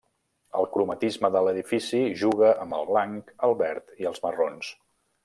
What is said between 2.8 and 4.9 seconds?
blanc, el verd i els marrons.